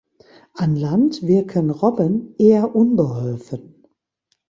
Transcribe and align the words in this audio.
An 0.55 0.75
Land 0.77 1.21
wirken 1.27 1.69
Robben 1.69 2.33
eher 2.39 2.75
unbeholfen. 2.75 3.83